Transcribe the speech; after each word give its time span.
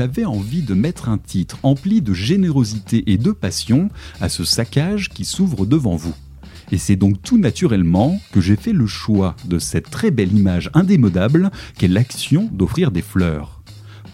j'avais 0.00 0.24
envie 0.24 0.62
de 0.62 0.72
mettre 0.72 1.10
un 1.10 1.18
titre 1.18 1.58
empli 1.62 2.00
de 2.00 2.14
générosité 2.14 3.04
et 3.12 3.18
de 3.18 3.32
passion 3.32 3.90
à 4.22 4.30
ce 4.30 4.44
saccage 4.44 5.10
qui 5.10 5.26
s'ouvre 5.26 5.66
devant 5.66 5.94
vous. 5.94 6.14
Et 6.72 6.78
c'est 6.78 6.96
donc 6.96 7.20
tout 7.20 7.36
naturellement 7.36 8.18
que 8.32 8.40
j'ai 8.40 8.56
fait 8.56 8.72
le 8.72 8.86
choix 8.86 9.36
de 9.44 9.58
cette 9.58 9.90
très 9.90 10.10
belle 10.10 10.34
image 10.34 10.70
indémodable 10.72 11.50
qu'est 11.76 11.86
l'action 11.86 12.48
d'offrir 12.50 12.92
des 12.92 13.02
fleurs. 13.02 13.60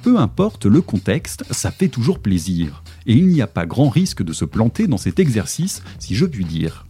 Peu 0.02 0.18
importe 0.18 0.66
le 0.66 0.80
contexte, 0.80 1.44
ça 1.52 1.70
fait 1.70 1.86
toujours 1.86 2.18
plaisir. 2.18 2.82
Et 3.06 3.14
il 3.14 3.28
n'y 3.28 3.40
a 3.40 3.46
pas 3.46 3.64
grand 3.64 3.88
risque 3.88 4.24
de 4.24 4.32
se 4.32 4.44
planter 4.44 4.88
dans 4.88 4.98
cet 4.98 5.20
exercice, 5.20 5.84
si 6.00 6.16
je 6.16 6.26
puis 6.26 6.44
dire. 6.44 6.84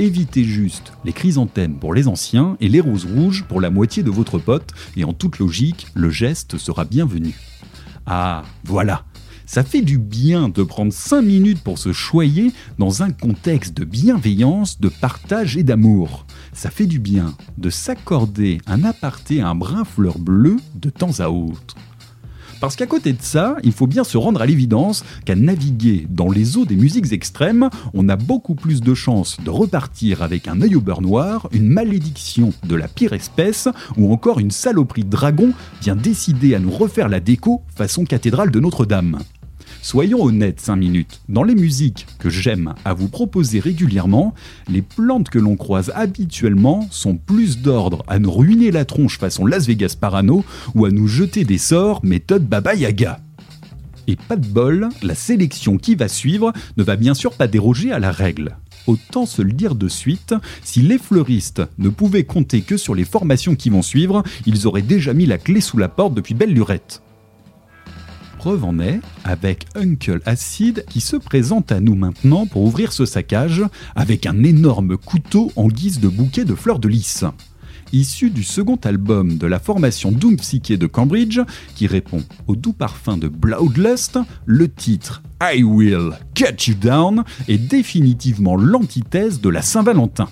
Évitez 0.00 0.42
juste 0.42 0.92
les 1.04 1.12
chrysanthèmes 1.12 1.78
pour 1.78 1.94
les 1.94 2.08
anciens 2.08 2.56
et 2.58 2.68
les 2.68 2.80
roses 2.80 3.06
rouges 3.06 3.44
pour 3.44 3.60
la 3.60 3.70
moitié 3.70 4.02
de 4.02 4.10
votre 4.10 4.40
pote, 4.40 4.72
et 4.96 5.04
en 5.04 5.12
toute 5.12 5.38
logique, 5.38 5.86
le 5.94 6.10
geste 6.10 6.58
sera 6.58 6.84
bienvenu. 6.84 7.36
Ah, 8.06 8.44
voilà, 8.64 9.04
ça 9.46 9.64
fait 9.64 9.82
du 9.82 9.98
bien 9.98 10.48
de 10.48 10.62
prendre 10.62 10.92
5 10.92 11.22
minutes 11.22 11.62
pour 11.62 11.78
se 11.78 11.92
choyer 11.92 12.52
dans 12.78 13.02
un 13.02 13.10
contexte 13.10 13.76
de 13.76 13.84
bienveillance, 13.84 14.80
de 14.80 14.88
partage 14.88 15.56
et 15.56 15.64
d'amour. 15.64 16.26
Ça 16.52 16.70
fait 16.70 16.86
du 16.86 17.00
bien 17.00 17.34
de 17.58 17.68
s'accorder 17.70 18.60
un 18.66 18.84
aparté, 18.84 19.40
un 19.40 19.54
brin 19.54 19.84
fleur 19.84 20.18
bleue 20.18 20.56
de 20.74 20.90
temps 20.90 21.18
à 21.20 21.30
autre. 21.30 21.74
Parce 22.60 22.76
qu'à 22.76 22.86
côté 22.86 23.12
de 23.12 23.20
ça, 23.20 23.56
il 23.62 23.72
faut 23.72 23.86
bien 23.86 24.04
se 24.04 24.16
rendre 24.16 24.40
à 24.40 24.46
l'évidence 24.46 25.04
qu'à 25.24 25.34
naviguer 25.34 26.06
dans 26.08 26.30
les 26.30 26.56
eaux 26.56 26.64
des 26.64 26.76
musiques 26.76 27.12
extrêmes, 27.12 27.68
on 27.94 28.08
a 28.08 28.16
beaucoup 28.16 28.54
plus 28.54 28.80
de 28.80 28.94
chances 28.94 29.36
de 29.44 29.50
repartir 29.50 30.22
avec 30.22 30.48
un 30.48 30.62
œil 30.62 30.74
au 30.74 30.80
beurre 30.80 31.02
noir, 31.02 31.48
une 31.52 31.68
malédiction 31.68 32.52
de 32.66 32.74
la 32.74 32.88
pire 32.88 33.12
espèce, 33.12 33.68
ou 33.96 34.12
encore 34.12 34.40
une 34.40 34.50
saloperie 34.50 35.04
dragon 35.04 35.52
bien 35.80 35.96
décidée 35.96 36.54
à 36.54 36.58
nous 36.58 36.70
refaire 36.70 37.08
la 37.08 37.20
déco 37.20 37.62
façon 37.74 38.04
cathédrale 38.04 38.50
de 38.50 38.60
Notre-Dame. 38.60 39.18
Soyons 39.86 40.24
honnêtes 40.24 40.60
5 40.60 40.74
minutes. 40.74 41.20
Dans 41.28 41.44
les 41.44 41.54
musiques 41.54 42.08
que 42.18 42.28
j'aime 42.28 42.74
à 42.84 42.92
vous 42.92 43.06
proposer 43.06 43.60
régulièrement, 43.60 44.34
les 44.68 44.82
plantes 44.82 45.28
que 45.28 45.38
l'on 45.38 45.54
croise 45.54 45.92
habituellement 45.94 46.88
sont 46.90 47.14
plus 47.14 47.58
d'ordre 47.62 48.02
à 48.08 48.18
nous 48.18 48.32
ruiner 48.32 48.72
la 48.72 48.84
tronche 48.84 49.16
façon 49.16 49.46
Las 49.46 49.68
Vegas 49.68 49.94
Parano 50.00 50.44
ou 50.74 50.86
à 50.86 50.90
nous 50.90 51.06
jeter 51.06 51.44
des 51.44 51.58
sorts 51.58 52.00
méthode 52.02 52.48
Baba 52.48 52.74
Yaga. 52.74 53.20
Et 54.08 54.16
pas 54.16 54.34
de 54.34 54.48
bol, 54.48 54.88
la 55.04 55.14
sélection 55.14 55.78
qui 55.78 55.94
va 55.94 56.08
suivre 56.08 56.52
ne 56.76 56.82
va 56.82 56.96
bien 56.96 57.14
sûr 57.14 57.30
pas 57.30 57.46
déroger 57.46 57.92
à 57.92 58.00
la 58.00 58.10
règle. 58.10 58.56
Autant 58.88 59.24
se 59.24 59.40
le 59.40 59.52
dire 59.52 59.76
de 59.76 59.86
suite, 59.86 60.34
si 60.64 60.82
les 60.82 60.98
fleuristes 60.98 61.62
ne 61.78 61.90
pouvaient 61.90 62.24
compter 62.24 62.62
que 62.62 62.76
sur 62.76 62.96
les 62.96 63.04
formations 63.04 63.54
qui 63.54 63.70
vont 63.70 63.82
suivre, 63.82 64.24
ils 64.46 64.66
auraient 64.66 64.82
déjà 64.82 65.14
mis 65.14 65.26
la 65.26 65.38
clé 65.38 65.60
sous 65.60 65.78
la 65.78 65.88
porte 65.88 66.14
depuis 66.14 66.34
belle 66.34 66.52
lurette 66.52 67.02
en 68.46 68.78
est 68.78 69.00
avec 69.24 69.66
Uncle 69.74 70.20
Acid 70.24 70.84
qui 70.88 71.00
se 71.00 71.16
présente 71.16 71.72
à 71.72 71.80
nous 71.80 71.96
maintenant 71.96 72.46
pour 72.46 72.62
ouvrir 72.62 72.92
ce 72.92 73.04
saccage 73.04 73.62
avec 73.96 74.24
un 74.24 74.44
énorme 74.44 74.96
couteau 74.96 75.50
en 75.56 75.66
guise 75.66 75.98
de 75.98 76.08
bouquet 76.08 76.44
de 76.44 76.54
fleurs 76.54 76.78
de 76.78 76.88
lys. 76.88 77.24
Issu 77.92 78.30
du 78.30 78.44
second 78.44 78.78
album 78.84 79.36
de 79.36 79.46
la 79.46 79.58
formation 79.58 80.12
Doom 80.12 80.36
Psyché 80.36 80.76
de 80.76 80.86
Cambridge, 80.86 81.40
qui 81.74 81.86
répond 81.86 82.22
au 82.46 82.56
doux 82.56 82.72
parfum 82.72 83.16
de 83.16 83.28
Bloodlust, 83.28 84.18
le 84.44 84.68
titre 84.68 85.22
I 85.42 85.62
Will 85.62 86.10
Cut 86.34 86.68
You 86.68 86.74
Down 86.80 87.24
est 87.48 87.58
définitivement 87.58 88.56
l'antithèse 88.56 89.40
de 89.40 89.48
la 89.48 89.62
Saint-Valentin 89.62 90.28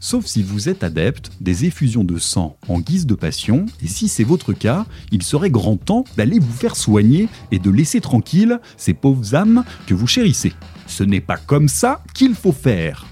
sauf 0.00 0.26
si 0.26 0.42
vous 0.42 0.68
êtes 0.68 0.82
adepte 0.82 1.30
des 1.40 1.66
effusions 1.66 2.04
de 2.04 2.18
sang 2.18 2.56
en 2.68 2.80
guise 2.80 3.06
de 3.06 3.14
passion, 3.14 3.66
et 3.82 3.86
si 3.86 4.08
c'est 4.08 4.24
votre 4.24 4.52
cas, 4.52 4.86
il 5.12 5.22
serait 5.22 5.50
grand 5.50 5.76
temps 5.76 6.04
d'aller 6.16 6.38
vous 6.38 6.52
faire 6.52 6.74
soigner 6.74 7.28
et 7.52 7.58
de 7.58 7.70
laisser 7.70 8.00
tranquille 8.00 8.58
ces 8.76 8.94
pauvres 8.94 9.34
âmes 9.34 9.64
que 9.86 9.94
vous 9.94 10.06
chérissez. 10.06 10.52
Ce 10.86 11.04
n'est 11.04 11.20
pas 11.20 11.36
comme 11.36 11.68
ça 11.68 12.02
qu'il 12.14 12.34
faut 12.34 12.52
faire. 12.52 13.06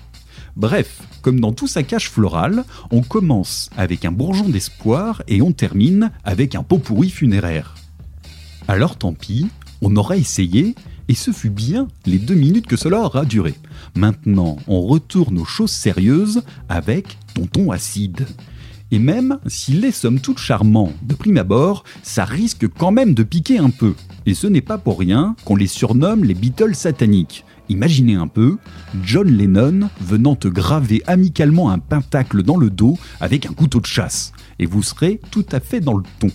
Bref, 0.56 1.03
comme 1.22 1.38
dans 1.38 1.53
tout 1.53 1.69
saccage 1.69 2.10
floral, 2.10 2.65
on 2.91 3.03
commence 3.03 3.70
avec 3.76 4.05
un 4.05 4.10
bourgeon 4.10 4.49
d'espoir 4.49 5.22
et 5.28 5.43
on 5.43 5.53
termine 5.53 6.10
avec 6.25 6.55
un 6.55 6.62
pot 6.62 6.78
pourri 6.78 7.10
funéraire. 7.10 7.76
Alors 8.66 8.97
tant 8.97 9.12
pis, 9.12 9.49
on 9.82 9.94
aura 9.94 10.16
essayé, 10.16 10.75
et 11.08 11.14
ce 11.14 11.30
fut 11.30 11.50
bien 11.50 11.88
les 12.06 12.19
deux 12.19 12.34
minutes 12.34 12.66
que 12.66 12.76
cela 12.76 13.00
aura 13.00 13.24
duré. 13.24 13.54
Maintenant, 13.96 14.56
on 14.66 14.82
retourne 14.82 15.38
aux 15.38 15.44
choses 15.44 15.70
sérieuses 15.70 16.42
avec 16.69 17.19
Tonton 17.34 17.70
Acide. 17.70 18.26
Et 18.91 18.98
même 18.98 19.38
s'il 19.46 19.84
est 19.84 19.92
somme 19.92 20.20
toute 20.20 20.38
charmant 20.38 20.92
de 21.02 21.14
prime 21.14 21.36
abord, 21.36 21.84
ça 22.02 22.24
risque 22.24 22.66
quand 22.69 22.91
même 22.91 23.14
de 23.14 23.22
piquer 23.22 23.58
un 23.58 23.70
peu. 23.70 23.94
Et 24.24 24.34
ce 24.34 24.46
n'est 24.46 24.62
pas 24.62 24.78
pour 24.78 24.98
rien 24.98 25.36
qu'on 25.44 25.56
les 25.56 25.66
surnomme 25.66 26.24
les 26.24 26.34
Beatles 26.34 26.74
sataniques. 26.74 27.44
Imaginez 27.69 28.14
un 28.14 28.28
peu, 28.28 28.56
John 29.02 29.28
Lennon 29.28 29.90
venant 30.00 30.36
te 30.36 30.48
graver 30.48 31.02
amicalement 31.06 31.70
un 31.70 31.78
pentacle 31.78 32.42
dans 32.42 32.56
le 32.56 32.70
dos 32.70 32.98
avec 33.20 33.44
un 33.44 33.52
couteau 33.52 33.80
de 33.80 33.86
chasse. 33.86 34.32
Et 34.58 34.64
vous 34.64 34.82
serez 34.82 35.20
tout 35.30 35.44
à 35.52 35.60
fait 35.60 35.80
dans 35.80 35.94
le 35.94 36.04
ton. 36.19 36.30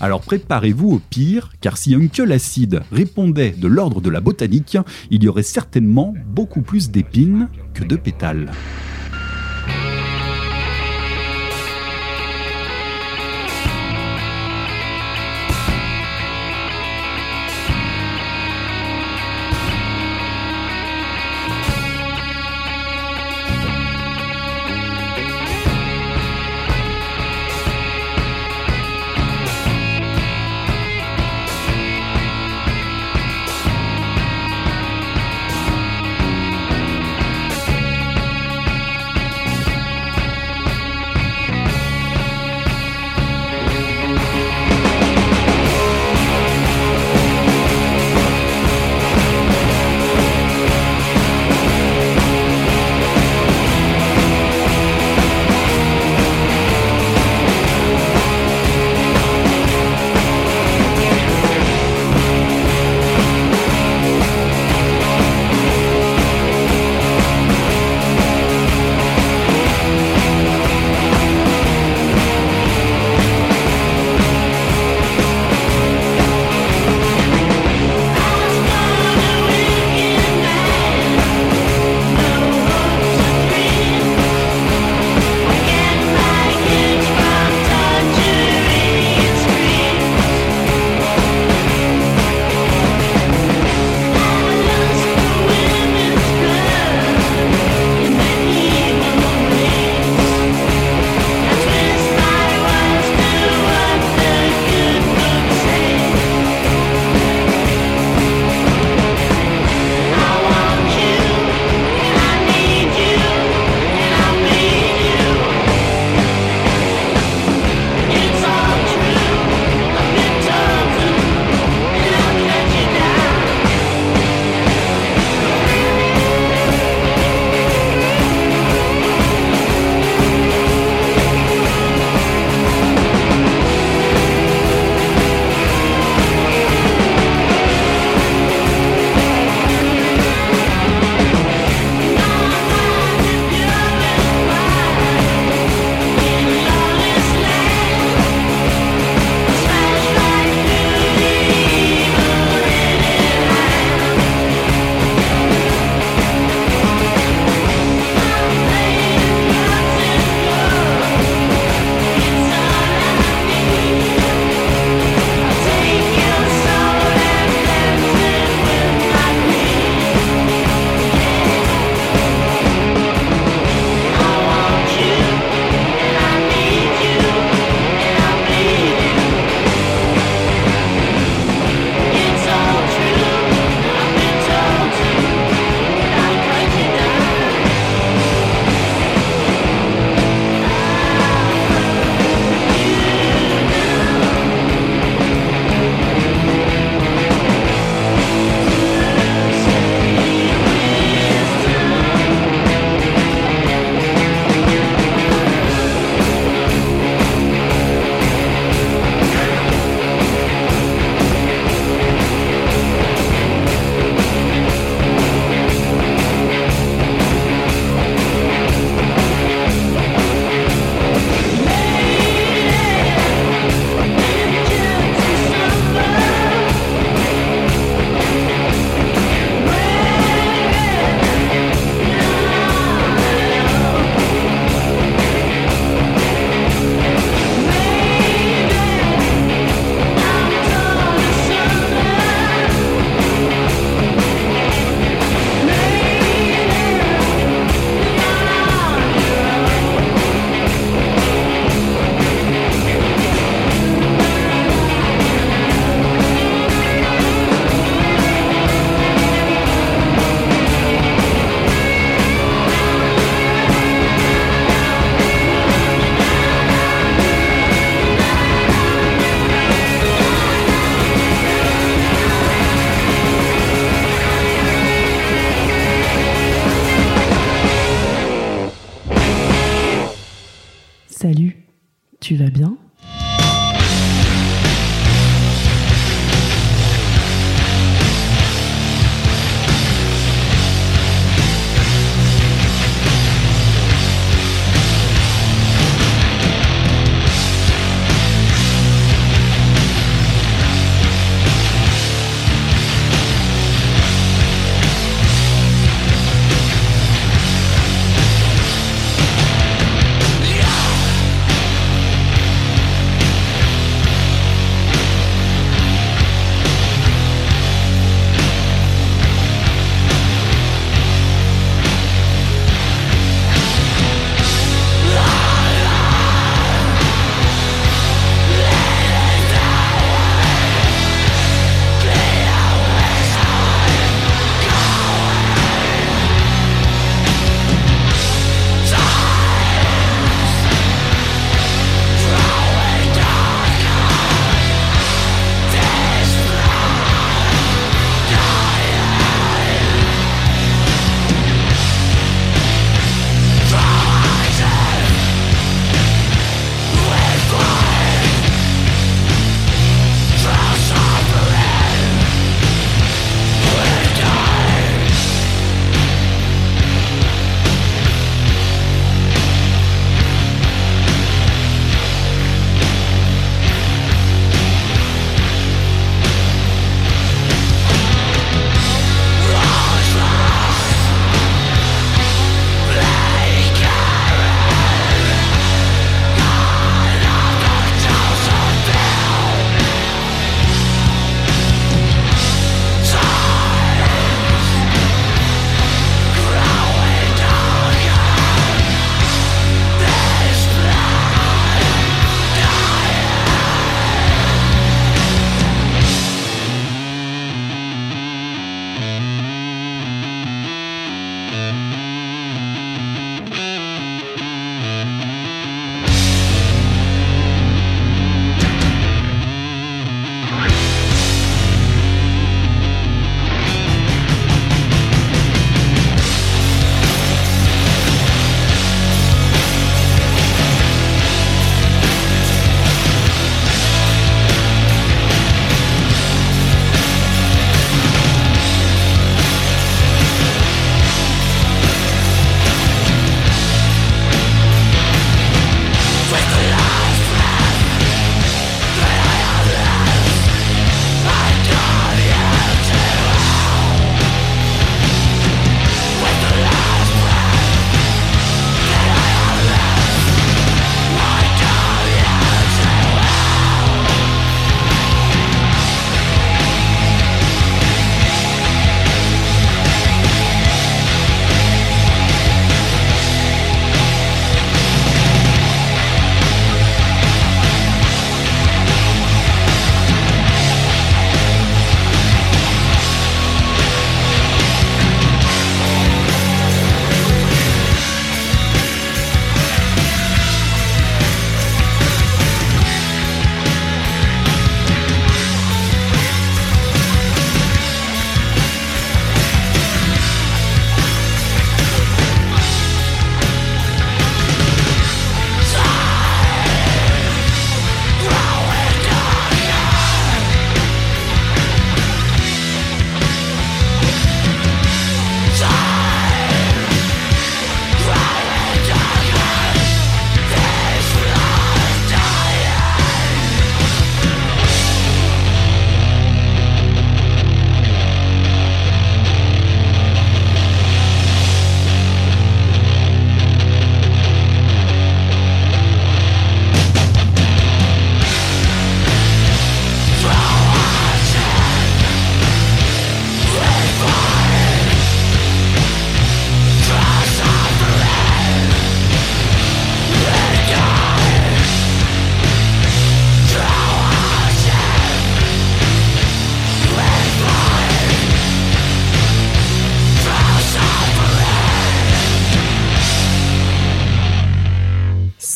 Alors 0.00 0.20
préparez-vous 0.20 0.90
au 0.90 0.98
pire, 0.98 1.50
car 1.60 1.76
si 1.76 1.94
Uncle 1.94 2.32
Acid 2.32 2.80
répondait 2.92 3.54
de 3.56 3.68
l'ordre 3.68 4.00
de 4.00 4.10
la 4.10 4.20
botanique, 4.20 4.78
il 5.10 5.22
y 5.22 5.28
aurait 5.28 5.42
certainement 5.42 6.14
beaucoup 6.26 6.62
plus 6.62 6.90
d'épines 6.90 7.48
que 7.74 7.84
de 7.84 7.96
pétales. 7.96 8.50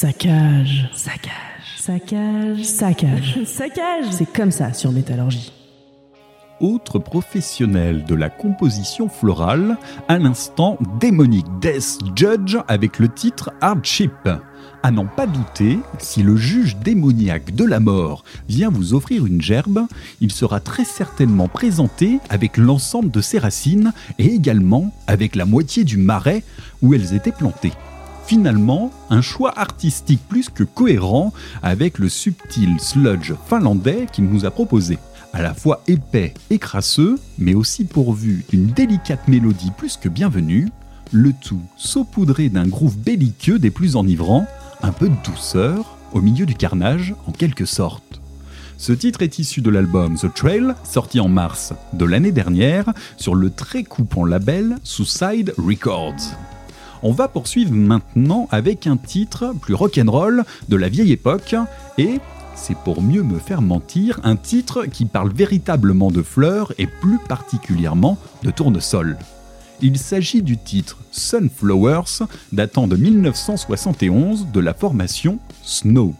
Saccage. 0.01 0.89
Saccage. 0.95 1.75
Saccage. 1.77 2.63
Saccage. 2.63 3.39
Saccage. 3.47 4.05
C'est 4.13 4.33
comme 4.33 4.53
ça 4.53 4.73
sur 4.73 4.93
Métallurgie. 4.93 5.53
autre 6.61 7.01
professionnel 7.01 8.05
de 8.05 8.15
la 8.15 8.31
composition 8.31 9.09
florale, 9.09 9.77
à 10.07 10.21
l'instant 10.21 10.79
démonique 11.01 11.49
Death 11.61 11.99
Judge 12.15 12.59
avec 12.69 13.01
le 13.01 13.09
titre 13.09 13.51
Hardship. 13.61 14.13
À 14.85 14.93
n'en 14.93 15.07
pas 15.07 15.27
douter, 15.27 15.81
si 15.99 16.23
le 16.23 16.37
juge 16.37 16.77
démoniaque 16.77 17.57
de 17.57 17.65
la 17.65 17.81
mort 17.81 18.23
vient 18.49 18.71
vous 18.71 18.95
offrir 18.95 19.27
une 19.27 19.43
gerbe, 19.43 19.81
il 20.21 20.31
sera 20.31 20.61
très 20.61 20.85
certainement 20.85 21.49
présenté 21.49 22.21
avec 22.31 22.57
l'ensemble 22.57 23.11
de 23.11 23.21
ses 23.21 23.41
racines 23.41 23.93
et 24.21 24.27
également 24.27 24.95
avec 25.09 25.35
la 25.35 25.45
moitié 25.45 25.83
du 25.83 25.97
marais 25.97 26.45
où 26.83 26.95
elles 26.95 27.15
étaient 27.15 27.33
plantées. 27.33 27.73
Finalement, 28.29 28.93
un 29.09 29.23
choix 29.23 29.59
artistique 29.59 30.21
plus 30.29 30.51
que 30.51 30.63
cohérent 30.63 31.33
avec 31.63 31.99
le 31.99 32.11
subtil 32.11 32.79
sludge 32.79 33.33
finlandais 33.49 34.07
qu'il 34.13 34.27
nous 34.27 34.45
a 34.45 34.51
proposé. 34.51 34.99
À 35.33 35.41
la 35.41 35.55
fois 35.55 35.81
épais 35.89 36.35
et 36.51 36.59
crasseux, 36.59 37.19
mais 37.39 37.55
aussi 37.55 37.87
pourvu 37.87 38.45
d'une 38.51 38.67
délicate 38.67 39.29
mélodie 39.29 39.71
plus 39.79 39.97
que 39.97 40.11
bienvenue, 40.11 40.69
le 41.11 41.33
tout 41.33 41.63
saupoudré 41.79 42.51
d'un 42.51 42.67
groove 42.67 42.99
belliqueux 42.99 43.59
des 43.59 43.71
plus 43.71 43.97
enivrants, 43.97 44.47
un 44.83 44.93
peu 44.93 45.09
de 45.09 45.17
douceur 45.25 45.97
au 46.13 46.21
milieu 46.21 46.45
du 46.45 46.55
carnage 46.55 47.15
en 47.27 47.33
quelque 47.33 47.65
sorte. 47.65 48.21
Ce 48.77 48.93
titre 48.93 49.23
est 49.23 49.39
issu 49.39 49.63
de 49.63 49.71
l'album 49.71 50.19
The 50.19 50.35
Trail, 50.35 50.75
sorti 50.85 51.19
en 51.19 51.29
mars 51.29 51.73
de 51.95 52.05
l'année 52.05 52.33
dernière 52.33 52.93
sur 53.17 53.35
le 53.35 53.49
très 53.49 53.85
coupant 53.85 54.27
label 54.27 54.77
Suicide 54.85 55.55
Records. 55.57 56.37
On 57.03 57.13
va 57.13 57.29
poursuivre 57.29 57.73
maintenant 57.73 58.49
avec 58.51 58.87
un 58.87 58.97
titre 58.97 59.55
plus 59.61 59.75
rock'n'roll 59.75 60.45
de 60.69 60.77
la 60.77 60.89
vieille 60.89 61.13
époque 61.13 61.55
et 61.97 62.21
c'est 62.57 62.77
pour 62.77 63.03
mieux 63.03 63.23
me 63.23 63.39
faire 63.39 63.63
mentir, 63.63 64.19
un 64.25 64.35
titre 64.35 64.87
qui 64.87 65.05
parle 65.05 65.33
véritablement 65.33 66.11
de 66.11 66.23
fleurs 66.23 66.73
et 66.79 66.87
plus 66.87 67.19
particulièrement 67.29 68.19
de 68.43 68.51
tournesol. 68.51 69.17
Il 69.81 69.97
s'agit 69.97 70.43
du 70.43 70.59
titre 70.59 70.99
Sunflowers 71.13 72.27
datant 72.53 72.89
de 72.89 72.97
1971 72.97 74.49
de 74.53 74.61
la 74.61 74.75
formation 74.75 75.39
Snow 75.63 76.15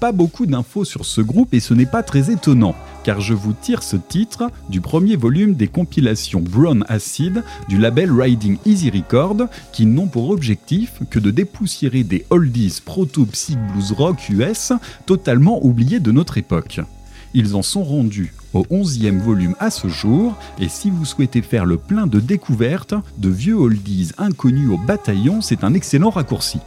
pas 0.00 0.12
beaucoup 0.12 0.46
d'infos 0.46 0.86
sur 0.86 1.04
ce 1.04 1.20
groupe 1.20 1.52
et 1.52 1.60
ce 1.60 1.74
n'est 1.74 1.86
pas 1.86 2.02
très 2.02 2.30
étonnant, 2.30 2.74
car 3.04 3.20
je 3.20 3.34
vous 3.34 3.52
tire 3.52 3.82
ce 3.82 3.96
titre 3.96 4.50
du 4.70 4.80
premier 4.80 5.14
volume 5.14 5.54
des 5.54 5.68
compilations 5.68 6.40
Brown 6.40 6.84
Acid 6.88 7.44
du 7.68 7.78
label 7.78 8.10
Riding 8.10 8.56
Easy 8.64 8.90
Record, 8.90 9.48
qui 9.72 9.84
n'ont 9.84 10.08
pour 10.08 10.30
objectif 10.30 11.00
que 11.10 11.18
de 11.18 11.30
dépoussiérer 11.30 12.02
des 12.02 12.24
oldies 12.30 12.80
proto-psych 12.84 13.58
blues 13.72 13.92
rock 13.92 14.30
US 14.30 14.72
totalement 15.04 15.64
oubliés 15.64 16.00
de 16.00 16.12
notre 16.12 16.38
époque. 16.38 16.80
Ils 17.34 17.54
en 17.54 17.62
sont 17.62 17.84
rendus 17.84 18.32
au 18.54 18.62
11e 18.62 19.20
volume 19.20 19.54
à 19.60 19.70
ce 19.70 19.88
jour, 19.88 20.34
et 20.58 20.68
si 20.68 20.90
vous 20.90 21.04
souhaitez 21.04 21.42
faire 21.42 21.66
le 21.66 21.76
plein 21.76 22.06
de 22.06 22.18
découvertes 22.20 22.94
de 23.18 23.28
vieux 23.28 23.54
oldies 23.54 24.12
inconnus 24.18 24.70
au 24.70 24.78
bataillon, 24.78 25.40
c'est 25.42 25.62
un 25.62 25.74
excellent 25.74 26.10
raccourci. 26.10 26.58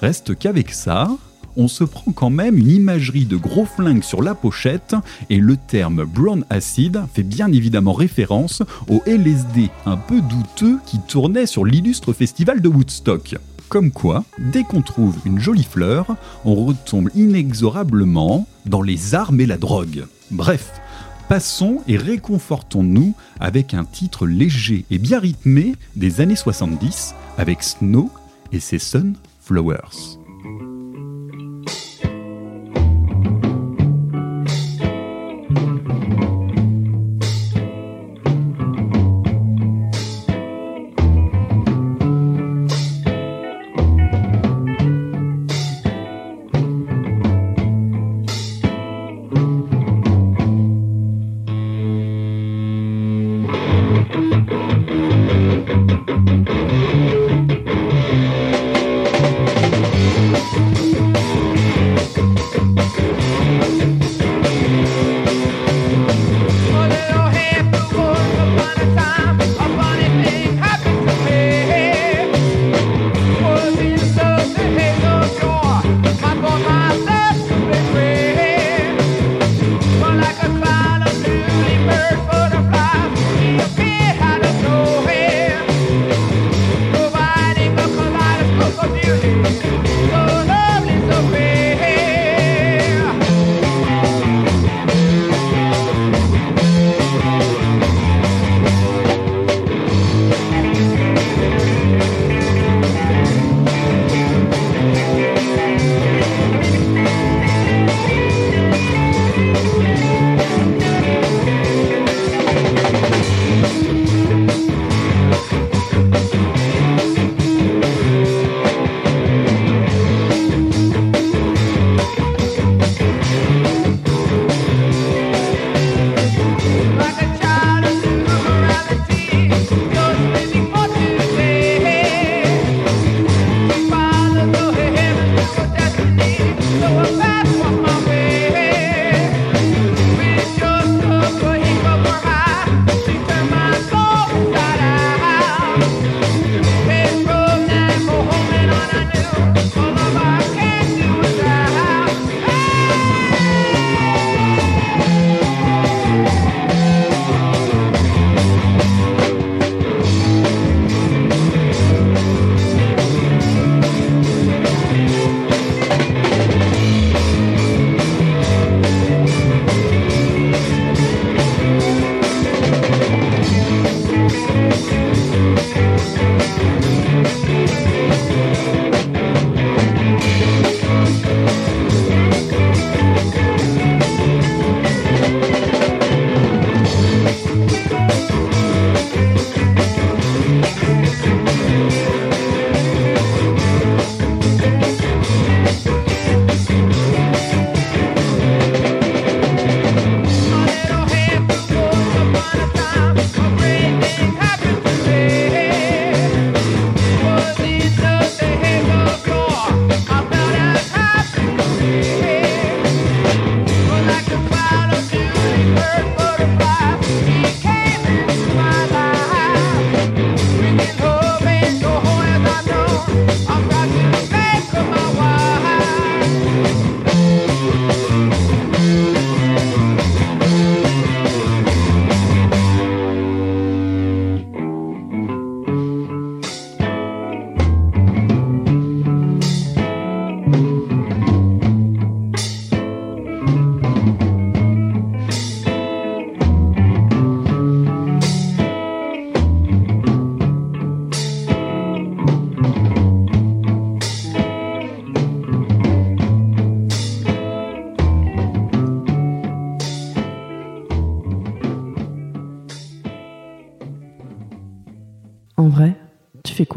Reste 0.00 0.36
qu'avec 0.36 0.72
ça, 0.72 1.10
on 1.56 1.68
se 1.68 1.84
prend 1.84 2.12
quand 2.12 2.30
même 2.30 2.58
une 2.58 2.70
imagerie 2.70 3.26
de 3.26 3.36
gros 3.36 3.64
flingues 3.64 4.02
sur 4.02 4.22
la 4.22 4.34
pochette 4.34 4.94
et 5.30 5.38
le 5.38 5.56
terme 5.56 6.04
brown 6.04 6.44
acid 6.50 7.00
fait 7.12 7.22
bien 7.22 7.52
évidemment 7.52 7.92
référence 7.92 8.62
au 8.88 9.02
LSD 9.06 9.70
un 9.86 9.96
peu 9.96 10.20
douteux 10.20 10.78
qui 10.86 10.98
tournait 11.00 11.46
sur 11.46 11.64
l'illustre 11.64 12.12
festival 12.12 12.60
de 12.60 12.68
Woodstock. 12.68 13.36
Comme 13.68 13.90
quoi, 13.90 14.24
dès 14.38 14.62
qu'on 14.62 14.82
trouve 14.82 15.16
une 15.24 15.38
jolie 15.38 15.64
fleur, 15.64 16.16
on 16.44 16.54
retombe 16.54 17.10
inexorablement 17.14 18.46
dans 18.66 18.82
les 18.82 19.14
armes 19.14 19.40
et 19.40 19.46
la 19.46 19.56
drogue. 19.56 20.04
Bref, 20.30 20.80
passons 21.28 21.80
et 21.88 21.96
réconfortons-nous 21.96 23.14
avec 23.40 23.74
un 23.74 23.84
titre 23.84 24.26
léger 24.26 24.84
et 24.90 24.98
bien 24.98 25.18
rythmé 25.18 25.74
des 25.96 26.20
années 26.20 26.36
70 26.36 27.14
avec 27.38 27.62
Snow 27.62 28.10
et 28.52 28.60
ses 28.60 28.78
Sunflowers. 28.78 30.23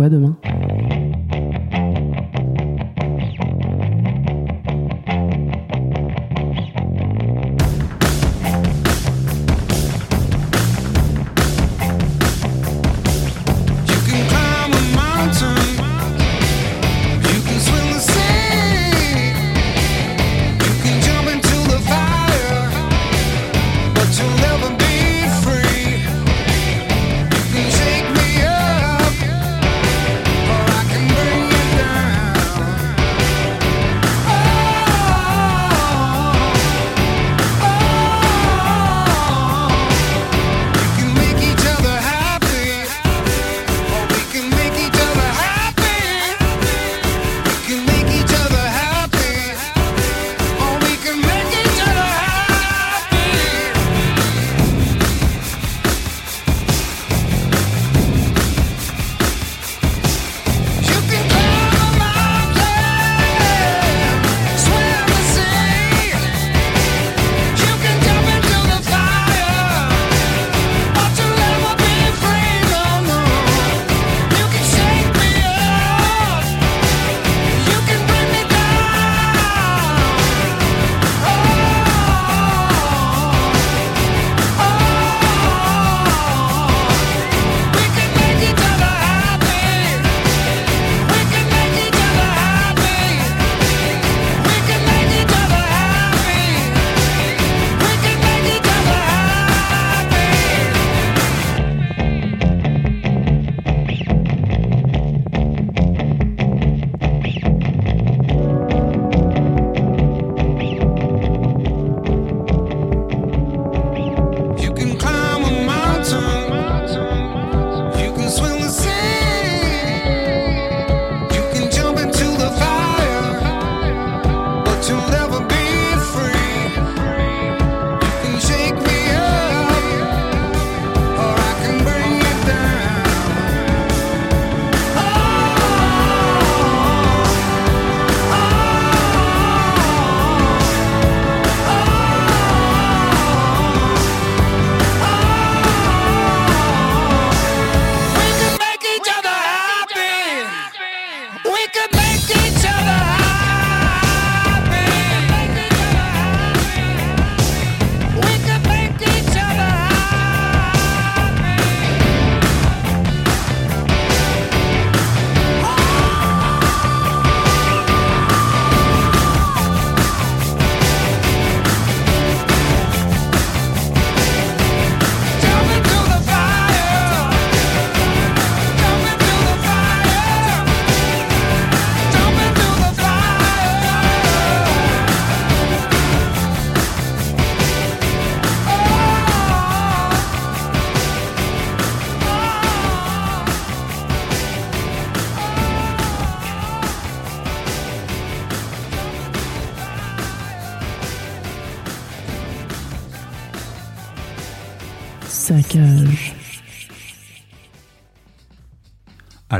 Demain 0.09 0.35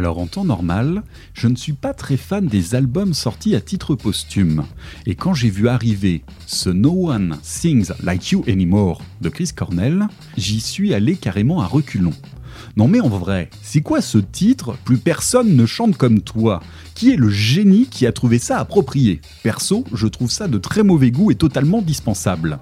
Alors 0.08 0.20
en 0.20 0.28
temps 0.28 0.46
normal, 0.46 1.04
je 1.34 1.50
ne 1.50 1.58
suis 1.58 1.74
pas 1.74 1.94
très 1.94 2.16
fan 2.16 2.48
des 2.48 2.76
albums 2.76 3.14
sortis 3.14 3.56
à 3.56 3.60
titre 3.60 3.94
posthume. 3.94 4.64
Et 5.06 5.16
quand 5.16 5.34
j'ai 5.34 5.50
vu 5.50 5.68
arriver 5.68 6.24
ce 6.46 6.70
No 6.70 7.10
One 7.10 7.38
Sings 7.42 7.92
Like 8.02 8.32
You 8.32 8.42
Anymore 8.48 9.02
de 9.20 9.28
Chris 9.28 9.50
Cornell, 9.54 10.08
j'y 10.38 10.62
suis 10.62 10.94
allé 10.94 11.18
carrément 11.18 11.60
à 11.60 11.66
reculons. 11.66 12.14
Non 12.78 12.88
mais 12.88 13.02
en 13.02 13.10
vrai, 13.10 13.50
c'est 13.62 13.82
quoi 13.82 14.00
ce 14.00 14.18
titre? 14.18 14.78
Plus 14.86 14.98
personne 14.98 15.58
ne 15.58 15.66
chante 15.66 15.98
comme 15.98 16.22
toi. 16.22 16.64
Qui 16.96 17.12
est 17.12 17.18
le 17.18 17.30
génie 17.30 17.88
qui 17.88 18.08
a 18.08 18.14
trouvé 18.14 18.40
ça 18.40 18.60
approprié? 18.60 19.20
Perso, 19.44 19.84
je 19.94 20.08
trouve 20.08 20.32
ça 20.32 20.48
de 20.48 20.58
très 20.58 20.84
mauvais 20.84 21.12
goût 21.12 21.32
et 21.32 21.36
totalement 21.36 21.82
dispensable. 21.82 22.60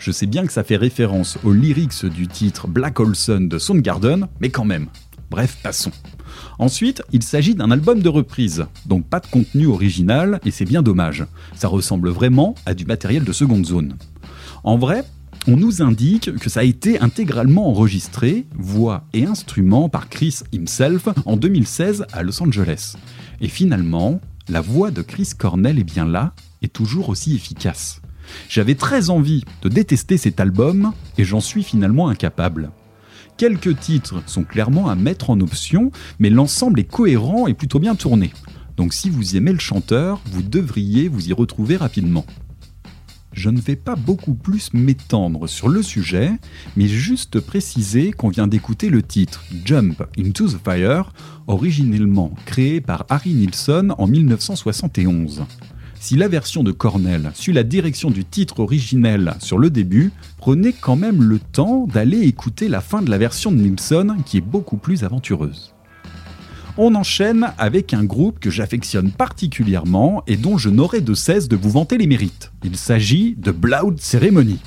Je 0.00 0.10
sais 0.10 0.26
bien 0.26 0.44
que 0.44 0.52
ça 0.52 0.64
fait 0.64 0.74
référence 0.74 1.38
aux 1.44 1.52
lyrics 1.52 2.04
du 2.06 2.26
titre 2.26 2.66
Black 2.66 2.98
Olson 2.98 3.46
de 3.48 3.56
Soundgarden, 3.56 4.26
mais 4.40 4.50
quand 4.50 4.64
même. 4.64 4.88
Bref, 5.30 5.58
passons. 5.62 5.92
Ensuite, 6.58 7.02
il 7.12 7.22
s'agit 7.22 7.54
d'un 7.54 7.70
album 7.70 8.00
de 8.00 8.08
reprise, 8.08 8.66
donc 8.86 9.06
pas 9.06 9.20
de 9.20 9.26
contenu 9.26 9.66
original, 9.66 10.40
et 10.44 10.50
c'est 10.50 10.64
bien 10.64 10.82
dommage. 10.82 11.26
Ça 11.54 11.68
ressemble 11.68 12.08
vraiment 12.08 12.54
à 12.64 12.74
du 12.74 12.86
matériel 12.86 13.24
de 13.24 13.32
seconde 13.32 13.66
zone. 13.66 13.96
En 14.64 14.78
vrai, 14.78 15.04
on 15.48 15.56
nous 15.56 15.82
indique 15.82 16.36
que 16.38 16.50
ça 16.50 16.60
a 16.60 16.64
été 16.64 16.98
intégralement 16.98 17.68
enregistré, 17.68 18.46
voix 18.56 19.04
et 19.12 19.26
instruments, 19.26 19.88
par 19.88 20.08
Chris 20.08 20.40
himself 20.52 21.08
en 21.24 21.36
2016 21.36 22.06
à 22.12 22.22
Los 22.22 22.42
Angeles. 22.42 22.94
Et 23.40 23.48
finalement, 23.48 24.20
la 24.48 24.60
voix 24.60 24.90
de 24.90 25.02
Chris 25.02 25.30
Cornell 25.38 25.78
est 25.78 25.84
bien 25.84 26.06
là, 26.06 26.32
et 26.62 26.68
toujours 26.68 27.10
aussi 27.10 27.34
efficace. 27.34 28.00
J'avais 28.48 28.74
très 28.74 29.10
envie 29.10 29.44
de 29.62 29.68
détester 29.68 30.16
cet 30.16 30.40
album, 30.40 30.92
et 31.18 31.24
j'en 31.24 31.40
suis 31.40 31.62
finalement 31.62 32.08
incapable. 32.08 32.70
Quelques 33.36 33.78
titres 33.78 34.22
sont 34.26 34.44
clairement 34.44 34.88
à 34.88 34.94
mettre 34.94 35.28
en 35.28 35.40
option, 35.40 35.90
mais 36.18 36.30
l'ensemble 36.30 36.80
est 36.80 36.90
cohérent 36.90 37.46
et 37.46 37.52
plutôt 37.52 37.78
bien 37.78 37.94
tourné. 37.94 38.32
Donc 38.78 38.94
si 38.94 39.10
vous 39.10 39.36
aimez 39.36 39.52
le 39.52 39.58
chanteur, 39.58 40.22
vous 40.32 40.42
devriez 40.42 41.08
vous 41.08 41.28
y 41.28 41.34
retrouver 41.34 41.76
rapidement. 41.76 42.24
Je 43.32 43.50
ne 43.50 43.60
vais 43.60 43.76
pas 43.76 43.94
beaucoup 43.94 44.32
plus 44.32 44.72
m'étendre 44.72 45.46
sur 45.46 45.68
le 45.68 45.82
sujet, 45.82 46.32
mais 46.76 46.88
juste 46.88 47.38
préciser 47.40 48.10
qu'on 48.12 48.30
vient 48.30 48.46
d'écouter 48.46 48.88
le 48.88 49.02
titre 49.02 49.44
Jump 49.66 50.02
into 50.18 50.48
the 50.48 50.56
Fire, 50.64 51.12
originellement 51.46 52.34
créé 52.46 52.80
par 52.80 53.04
Harry 53.10 53.34
Nilsson 53.34 53.94
en 53.98 54.06
1971. 54.06 55.44
Si 55.98 56.14
la 56.16 56.28
version 56.28 56.62
de 56.62 56.72
Cornell 56.72 57.30
suit 57.34 57.52
la 57.52 57.62
direction 57.62 58.10
du 58.10 58.24
titre 58.24 58.60
originel 58.60 59.34
sur 59.40 59.58
le 59.58 59.70
début, 59.70 60.12
prenez 60.38 60.72
quand 60.72 60.96
même 60.96 61.22
le 61.22 61.38
temps 61.38 61.86
d'aller 61.86 62.20
écouter 62.20 62.68
la 62.68 62.80
fin 62.80 63.02
de 63.02 63.10
la 63.10 63.18
version 63.18 63.50
de 63.50 63.56
Nilsson 63.56 64.16
qui 64.24 64.38
est 64.38 64.42
beaucoup 64.42 64.76
plus 64.76 65.04
aventureuse. 65.04 65.72
On 66.78 66.94
enchaîne 66.94 67.52
avec 67.56 67.94
un 67.94 68.04
groupe 68.04 68.38
que 68.38 68.50
j'affectionne 68.50 69.10
particulièrement 69.10 70.22
et 70.26 70.36
dont 70.36 70.58
je 70.58 70.68
n'aurai 70.68 71.00
de 71.00 71.14
cesse 71.14 71.48
de 71.48 71.56
vous 71.56 71.70
vanter 71.70 71.96
les 71.96 72.06
mérites. 72.06 72.52
Il 72.64 72.76
s'agit 72.76 73.34
de 73.38 73.50
Blood 73.50 73.98
Ceremony. 73.98 74.58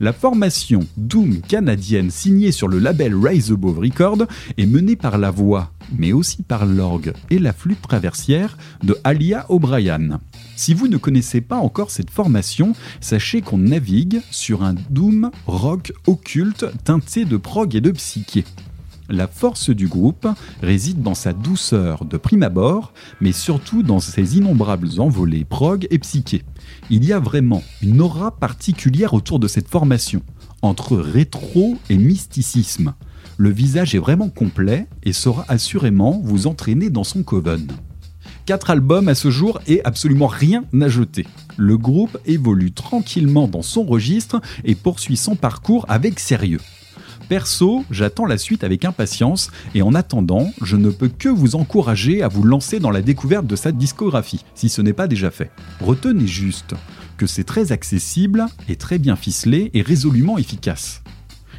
La 0.00 0.12
formation 0.12 0.80
Doom 0.96 1.40
canadienne 1.40 2.10
signée 2.10 2.52
sur 2.52 2.68
le 2.68 2.78
label 2.78 3.14
Rise 3.14 3.52
Above 3.52 3.78
Record 3.78 4.26
est 4.56 4.66
menée 4.66 4.96
par 4.96 5.18
la 5.18 5.30
voix, 5.30 5.72
mais 5.96 6.12
aussi 6.12 6.42
par 6.42 6.66
l'orgue 6.66 7.12
et 7.30 7.38
la 7.38 7.52
flûte 7.52 7.82
traversière 7.82 8.56
de 8.82 8.96
Alia 9.04 9.46
O'Brien. 9.48 10.20
Si 10.56 10.74
vous 10.74 10.88
ne 10.88 10.96
connaissez 10.96 11.40
pas 11.40 11.56
encore 11.56 11.90
cette 11.90 12.10
formation, 12.10 12.74
sachez 13.00 13.42
qu'on 13.42 13.58
navigue 13.58 14.20
sur 14.30 14.62
un 14.62 14.74
Doom 14.90 15.30
rock 15.46 15.92
occulte 16.06 16.66
teinté 16.84 17.24
de 17.24 17.36
prog 17.36 17.74
et 17.74 17.80
de 17.80 17.90
psyché. 17.90 18.44
La 19.08 19.26
force 19.26 19.70
du 19.70 19.88
groupe 19.88 20.26
réside 20.62 21.02
dans 21.02 21.14
sa 21.14 21.32
douceur 21.32 22.04
de 22.04 22.16
prime 22.16 22.44
abord, 22.44 22.94
mais 23.20 23.32
surtout 23.32 23.82
dans 23.82 24.00
ses 24.00 24.38
innombrables 24.38 25.00
envolées 25.00 25.44
prog 25.44 25.86
et 25.90 25.98
psyché. 25.98 26.44
Il 26.94 27.06
y 27.06 27.14
a 27.14 27.18
vraiment 27.18 27.62
une 27.80 28.02
aura 28.02 28.36
particulière 28.36 29.14
autour 29.14 29.38
de 29.38 29.48
cette 29.48 29.66
formation, 29.66 30.20
entre 30.60 30.98
rétro 30.98 31.78
et 31.88 31.96
mysticisme. 31.96 32.92
Le 33.38 33.48
visage 33.48 33.94
est 33.94 33.98
vraiment 33.98 34.28
complet 34.28 34.86
et 35.02 35.14
saura 35.14 35.46
assurément 35.48 36.20
vous 36.22 36.46
entraîner 36.46 36.90
dans 36.90 37.02
son 37.02 37.22
coven. 37.22 37.66
Quatre 38.44 38.68
albums 38.68 39.08
à 39.08 39.14
ce 39.14 39.30
jour 39.30 39.58
et 39.66 39.82
absolument 39.86 40.26
rien 40.26 40.66
à 40.82 40.88
jeter. 40.88 41.26
Le 41.56 41.78
groupe 41.78 42.18
évolue 42.26 42.72
tranquillement 42.72 43.48
dans 43.48 43.62
son 43.62 43.84
registre 43.84 44.42
et 44.62 44.74
poursuit 44.74 45.16
son 45.16 45.34
parcours 45.34 45.86
avec 45.88 46.20
sérieux. 46.20 46.60
Perso, 47.32 47.86
j'attends 47.90 48.26
la 48.26 48.36
suite 48.36 48.62
avec 48.62 48.84
impatience 48.84 49.50
et 49.74 49.80
en 49.80 49.94
attendant, 49.94 50.52
je 50.60 50.76
ne 50.76 50.90
peux 50.90 51.08
que 51.08 51.30
vous 51.30 51.56
encourager 51.56 52.22
à 52.22 52.28
vous 52.28 52.42
lancer 52.42 52.78
dans 52.78 52.90
la 52.90 53.00
découverte 53.00 53.46
de 53.46 53.56
sa 53.56 53.72
discographie, 53.72 54.44
si 54.54 54.68
ce 54.68 54.82
n'est 54.82 54.92
pas 54.92 55.08
déjà 55.08 55.30
fait. 55.30 55.50
Retenez 55.80 56.26
juste 56.26 56.74
que 57.16 57.26
c'est 57.26 57.44
très 57.44 57.72
accessible 57.72 58.44
et 58.68 58.76
très 58.76 58.98
bien 58.98 59.16
ficelé 59.16 59.70
et 59.72 59.80
résolument 59.80 60.36
efficace. 60.36 61.02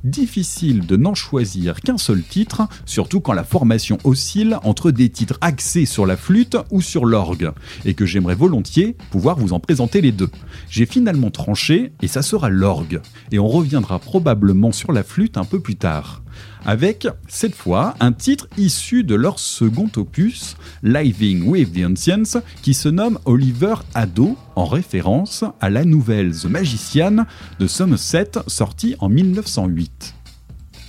Difficile 0.04 0.86
de 0.86 0.98
n'en 0.98 1.14
choisir 1.14 1.80
qu'un 1.80 1.98
seul 1.98 2.24
titre, 2.24 2.68
surtout 2.86 3.22
quand 3.22 3.32
la 3.32 3.46
formation 3.46 3.98
oscille 4.04 4.58
entre 4.64 4.92
des 4.92 5.10
titres 5.10 5.38
axés 5.40 5.86
sur 5.86 6.06
la 6.06 6.18
flûte 6.18 6.58
ou 6.72 6.82
sur 6.82 7.06
l'orgue, 7.06 7.52
et 7.86 7.94
que 7.94 8.06
j'aimerais 8.06 8.36
volontiers 8.36 8.98
pouvoir 9.12 9.38
vous 9.38 9.54
en 9.54 9.62
présenter 9.62 10.02
les 10.02 10.12
deux. 10.12 10.30
J'ai 10.70 10.86
finalement 10.86 11.32
tranché 11.32 11.94
et 12.02 12.08
ça 12.08 12.22
sera 12.22 12.50
l'orgue, 12.50 13.02
et 13.32 13.40
on 13.40 13.48
reviendra 13.48 14.00
probablement 14.00 14.74
sur 14.74 14.92
la 14.92 15.04
flûte 15.04 15.38
un 15.38 15.46
peu 15.46 15.62
plus 15.62 15.78
tard. 15.78 16.23
Avec, 16.66 17.08
cette 17.28 17.56
fois, 17.56 17.96
un 18.00 18.14
titre 18.14 18.48
issu 18.58 19.04
de 19.04 19.16
leur 19.16 19.40
second 19.40 19.90
opus, 19.98 20.56
Living 20.82 21.44
with 21.48 21.74
the 21.74 21.86
Ancients, 21.86 22.42
qui 22.62 22.74
se 22.74 22.90
nomme 22.90 23.20
Oliver 23.26 23.76
Ado, 23.94 24.38
en 24.56 24.66
référence 24.66 25.44
à 25.60 25.70
la 25.70 25.84
nouvelle 25.84 26.32
The 26.32 26.46
Magician 26.46 27.26
de 27.60 27.68
Somerset 27.68 28.32
sortie 28.48 28.96
en 29.00 29.10
1908. 29.10 30.16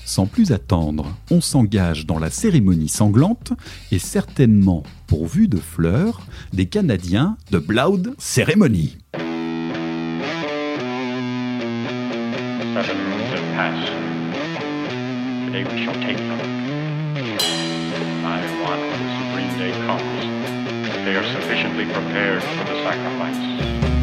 Sans 0.04 0.26
plus 0.26 0.52
attendre, 0.52 1.16
on 1.30 1.40
s'engage 1.40 2.06
dans 2.06 2.18
la 2.18 2.30
cérémonie 2.30 2.88
sanglante 2.88 3.52
et 3.90 3.98
certainement 3.98 4.82
pourvue 5.06 5.48
de 5.48 5.56
fleurs 5.56 6.20
des 6.52 6.66
Canadiens 6.66 7.36
de 7.50 7.58
Blood 7.58 8.14
Ceremony. 8.18 8.98
Today 15.54 15.72
we 15.72 15.84
shall 15.84 15.94
take 15.94 16.16
them. 16.16 16.40
I 18.26 18.42
want 18.60 18.80
when 18.80 19.06
the 19.06 19.12
supreme 19.20 19.56
day 19.56 19.70
comes 19.86 20.88
that 20.88 21.04
they 21.04 21.14
are 21.14 21.22
sufficiently 21.32 21.84
prepared 21.84 22.42
for 22.42 22.64
the 22.64 22.82
sacrifice. 22.82 23.93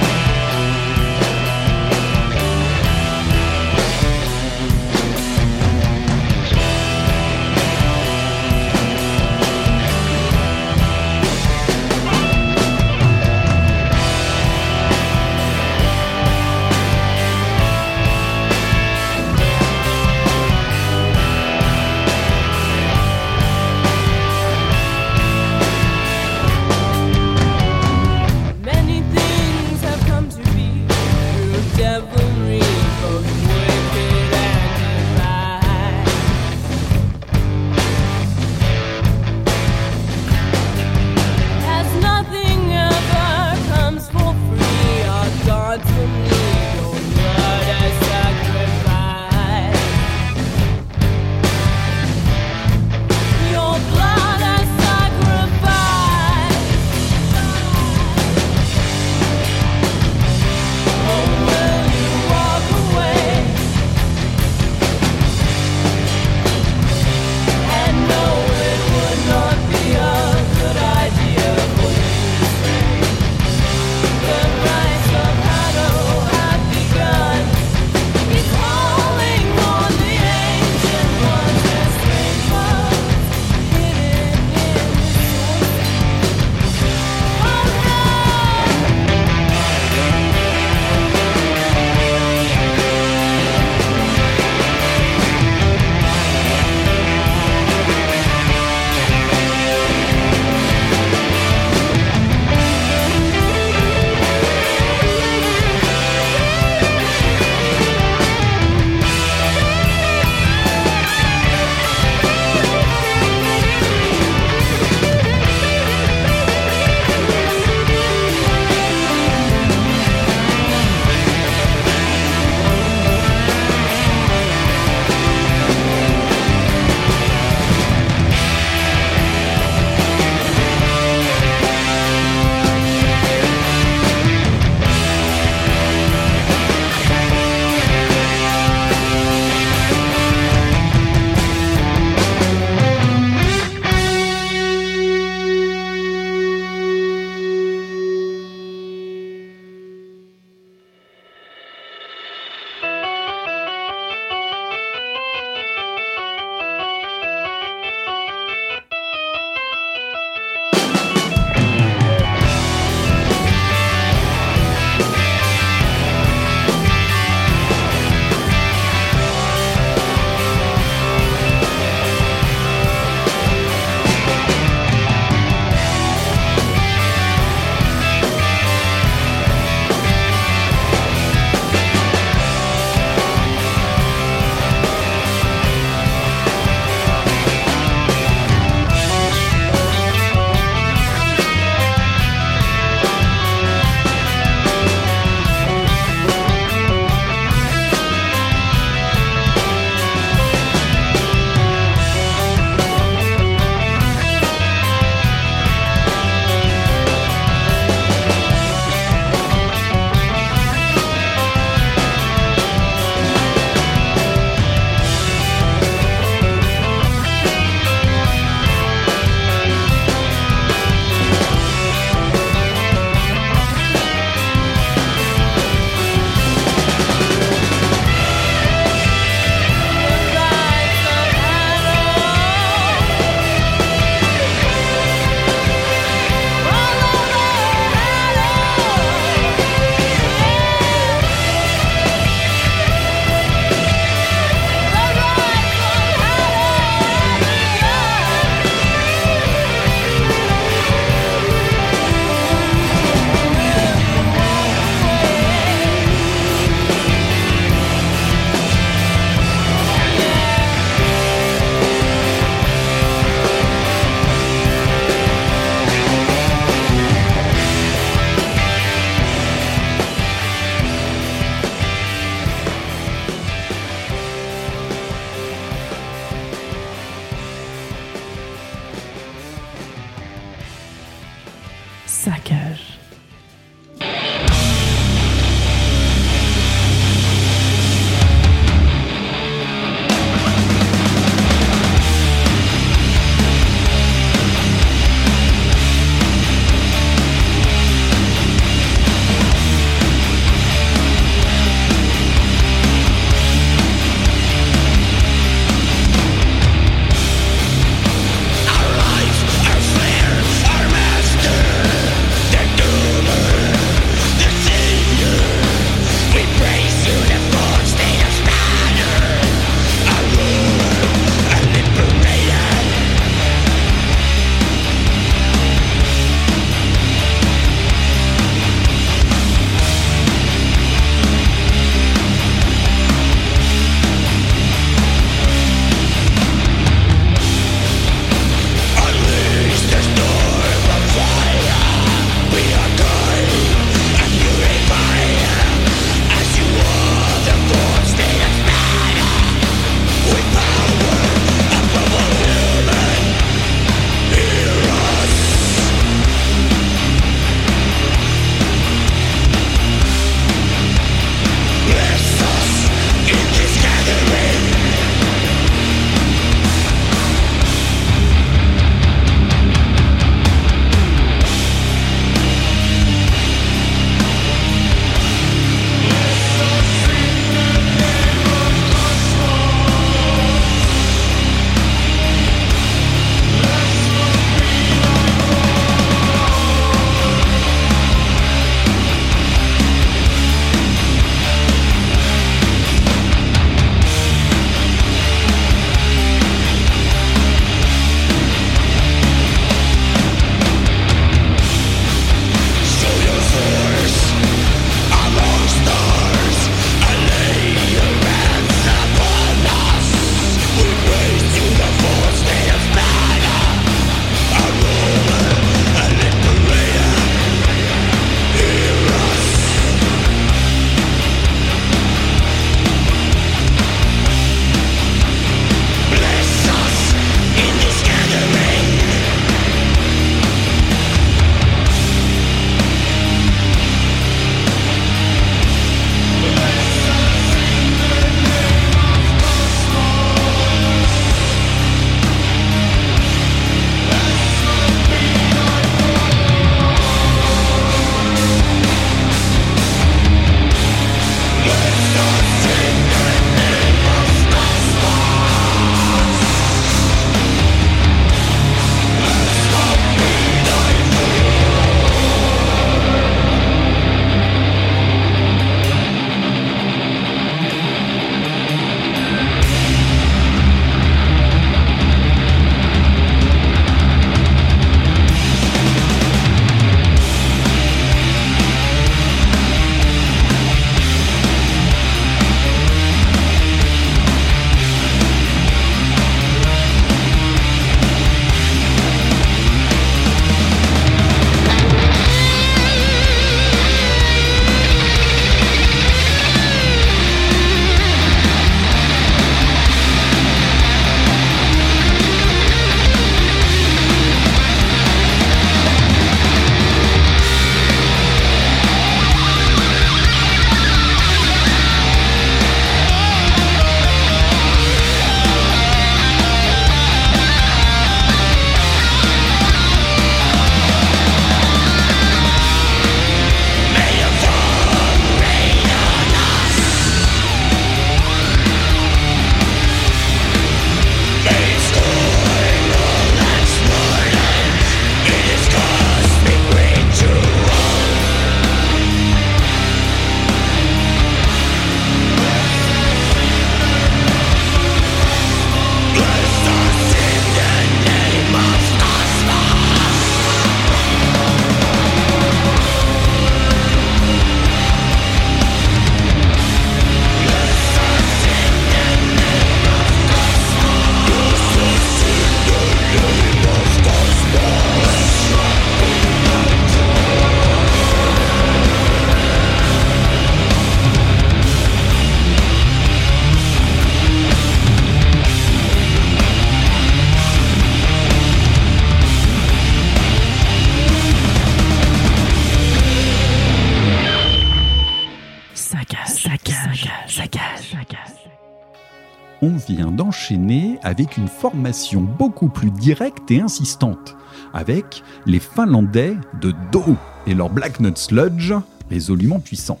Avec 591.14 591.36
une 591.36 591.46
formation 591.46 592.22
beaucoup 592.22 592.68
plus 592.68 592.90
directe 592.90 593.48
et 593.52 593.60
insistante, 593.60 594.34
avec 594.72 595.22
les 595.46 595.60
Finlandais 595.60 596.36
de 596.60 596.74
Do 596.90 597.04
et 597.46 597.54
leur 597.54 597.70
Black 597.70 598.00
Nut 598.00 598.18
Sludge 598.18 598.74
résolument 599.08 599.60
puissant. 599.60 600.00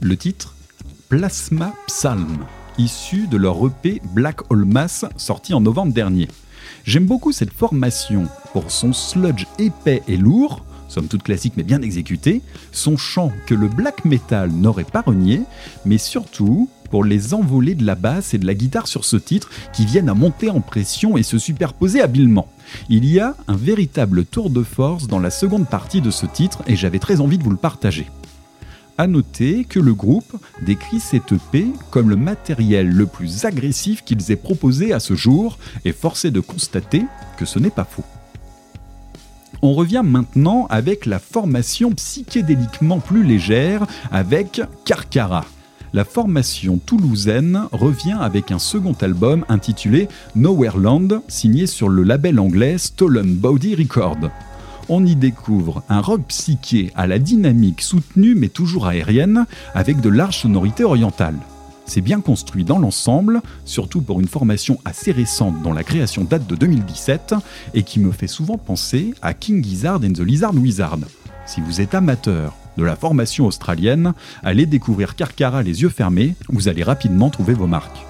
Le 0.00 0.16
titre 0.16 0.54
Plasma 1.08 1.74
Psalm, 1.88 2.38
issu 2.78 3.26
de 3.26 3.36
leur 3.36 3.66
EP 3.66 4.00
Black 4.14 4.48
Hole 4.48 4.64
Mass 4.64 5.04
sorti 5.16 5.54
en 5.54 5.60
novembre 5.60 5.92
dernier. 5.92 6.28
J'aime 6.84 7.06
beaucoup 7.06 7.32
cette 7.32 7.52
formation 7.52 8.28
pour 8.52 8.70
son 8.70 8.92
sludge 8.92 9.46
épais 9.58 10.04
et 10.06 10.16
lourd, 10.16 10.64
somme 10.86 11.08
toute 11.08 11.24
classique 11.24 11.54
mais 11.56 11.64
bien 11.64 11.82
exécuté, 11.82 12.42
son 12.70 12.96
chant 12.96 13.32
que 13.46 13.56
le 13.56 13.66
black 13.66 14.04
metal 14.04 14.52
n'aurait 14.52 14.84
pas 14.84 15.00
renié, 15.00 15.42
mais 15.84 15.98
surtout 15.98 16.70
pour 16.92 17.04
les 17.04 17.32
envolées 17.32 17.74
de 17.74 17.86
la 17.86 17.94
basse 17.94 18.34
et 18.34 18.38
de 18.38 18.46
la 18.46 18.52
guitare 18.52 18.86
sur 18.86 19.06
ce 19.06 19.16
titre 19.16 19.48
qui 19.72 19.86
viennent 19.86 20.10
à 20.10 20.14
monter 20.14 20.50
en 20.50 20.60
pression 20.60 21.16
et 21.16 21.22
se 21.22 21.38
superposer 21.38 22.02
habilement. 22.02 22.52
Il 22.90 23.06
y 23.06 23.18
a 23.18 23.34
un 23.48 23.56
véritable 23.56 24.26
tour 24.26 24.50
de 24.50 24.62
force 24.62 25.06
dans 25.06 25.18
la 25.18 25.30
seconde 25.30 25.66
partie 25.66 26.02
de 26.02 26.10
ce 26.10 26.26
titre 26.26 26.62
et 26.66 26.76
j'avais 26.76 26.98
très 26.98 27.22
envie 27.22 27.38
de 27.38 27.44
vous 27.44 27.50
le 27.50 27.56
partager. 27.56 28.08
À 28.98 29.06
noter 29.06 29.64
que 29.64 29.80
le 29.80 29.94
groupe 29.94 30.36
décrit 30.60 31.00
cette 31.00 31.32
EP 31.32 31.66
comme 31.90 32.10
le 32.10 32.16
matériel 32.16 32.90
le 32.90 33.06
plus 33.06 33.46
agressif 33.46 34.04
qu'ils 34.04 34.30
aient 34.30 34.36
proposé 34.36 34.92
à 34.92 35.00
ce 35.00 35.14
jour, 35.14 35.58
et 35.86 35.92
forcé 35.92 36.30
de 36.30 36.40
constater 36.40 37.06
que 37.38 37.46
ce 37.46 37.58
n'est 37.58 37.70
pas 37.70 37.88
faux. 37.90 38.04
On 39.62 39.72
revient 39.72 40.02
maintenant 40.04 40.66
avec 40.68 41.06
la 41.06 41.18
formation 41.18 41.90
psychédéliquement 41.92 43.00
plus 43.00 43.22
légère 43.22 43.86
avec 44.10 44.60
Carcara. 44.84 45.46
La 45.94 46.04
formation 46.04 46.78
toulousaine 46.78 47.62
revient 47.70 48.16
avec 48.18 48.50
un 48.50 48.58
second 48.58 48.96
album 49.00 49.44
intitulé 49.48 50.08
Nowhereland, 50.36 51.22
signé 51.28 51.66
sur 51.66 51.88
le 51.88 52.02
label 52.02 52.38
anglais 52.38 52.78
Stolen 52.78 53.34
Body 53.34 53.74
Record 53.74 54.30
on 54.88 55.06
y 55.06 55.16
découvre 55.16 55.82
un 55.88 56.00
rock 56.00 56.22
psyché 56.28 56.92
à 56.94 57.06
la 57.06 57.18
dynamique 57.18 57.82
soutenue 57.82 58.34
mais 58.34 58.48
toujours 58.48 58.86
aérienne, 58.86 59.46
avec 59.74 60.00
de 60.00 60.08
larges 60.08 60.38
sonorités 60.38 60.84
orientales. 60.84 61.38
C'est 61.84 62.00
bien 62.00 62.20
construit 62.20 62.64
dans 62.64 62.78
l'ensemble, 62.78 63.42
surtout 63.64 64.02
pour 64.02 64.20
une 64.20 64.28
formation 64.28 64.78
assez 64.84 65.12
récente 65.12 65.62
dont 65.62 65.72
la 65.72 65.82
création 65.82 66.24
date 66.24 66.46
de 66.46 66.56
2017 66.56 67.34
et 67.74 67.82
qui 67.82 68.00
me 68.00 68.12
fait 68.12 68.28
souvent 68.28 68.58
penser 68.58 69.14
à 69.20 69.34
King 69.34 69.64
Gizzard 69.64 70.00
and 70.04 70.12
the 70.12 70.20
Lizard 70.20 70.54
Wizard. 70.54 70.98
Si 71.46 71.60
vous 71.60 71.80
êtes 71.80 71.94
amateur 71.94 72.54
de 72.76 72.84
la 72.84 72.96
formation 72.96 73.46
australienne, 73.46 74.14
allez 74.42 74.66
découvrir 74.66 75.16
Carcara 75.16 75.62
les 75.62 75.82
yeux 75.82 75.88
fermés, 75.88 76.34
vous 76.48 76.68
allez 76.68 76.82
rapidement 76.82 77.30
trouver 77.30 77.54
vos 77.54 77.66
marques 77.66 78.04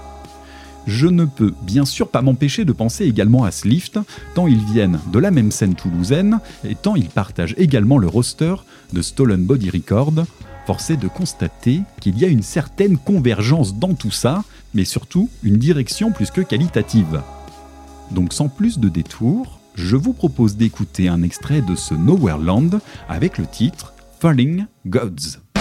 je 0.87 1.07
ne 1.07 1.25
peux 1.25 1.53
bien 1.63 1.85
sûr 1.85 2.09
pas 2.09 2.23
m'empêcher 2.23 2.65
de 2.65 2.73
penser 2.73 3.05
également 3.05 3.45
à 3.45 3.51
Slift, 3.51 3.99
tant 4.35 4.47
ils 4.47 4.65
viennent 4.65 4.99
de 5.13 5.19
la 5.19 5.31
même 5.31 5.53
scène 5.53 5.75
toulousaine 5.75 6.41
et 6.65 6.75
tant 6.75 6.97
ils 6.97 7.09
partagent 7.09 7.55
également 7.59 7.99
le 7.99 8.09
roster 8.09 8.55
de 8.93 9.03
Stolen 9.03 9.45
Body 9.45 9.71
Record. 9.71 10.25
Forcé 10.67 10.97
de 10.97 11.09
constater 11.09 11.83
qu'il 12.01 12.19
y 12.19 12.25
a 12.25 12.29
une 12.29 12.43
certaine 12.43 12.97
convergence 12.97 13.75
dans 13.75 13.95
tout 13.95 14.13
ça, 14.13 14.45
mais 14.75 14.85
surtout 14.85 15.29
une 15.43 15.57
direction 15.57 16.13
plus 16.13 16.31
que 16.31 16.41
qualitative. 16.41 17.21
Donc 18.13 18.33
sans 18.33 18.49
plus 18.49 18.79
de 18.79 18.89
détours, 18.89 19.59
je 19.75 19.97
vous 19.97 20.13
propose 20.13 20.57
d'écouter 20.57 21.09
un 21.09 21.23
extrait 21.23 21.63
de 21.63 21.75
ce 21.75 21.95
Nowhereland 21.95 22.71
avec 23.09 23.39
le 23.39 23.47
titre 23.47 23.93
Falling 24.23 24.69
Gods. 24.89 25.52